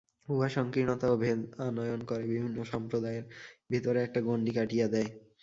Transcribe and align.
উহা 0.27 0.47
সঙ্কীর্ণতা 0.49 1.07
ও 1.11 1.15
ভেদ 1.17 1.39
আনয়ন 1.65 2.01
করে, 2.09 2.23
বিভিন্ন 2.31 2.57
সম্প্রদায়ের 2.71 3.25
ভিতর 3.71 3.93
একটা 4.05 4.19
গণ্ডী 4.27 4.51
কাটিয়া 4.57 4.87
দেয়। 4.93 5.09